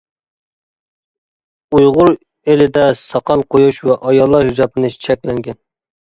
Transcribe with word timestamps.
ئۇيغۇر 1.75 2.09
ئېلىدە 2.53 2.85
ساقال 3.01 3.43
قويۇش 3.55 3.79
ۋە 3.89 3.97
ئاياللار 4.07 4.49
ھىجابلىنىش 4.49 4.97
چەكلەنگەن. 5.05 5.59